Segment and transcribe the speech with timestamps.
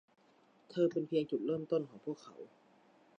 [0.69, 2.35] เธอเป็นเพียงจุดเริ่มต้นของพวกเขา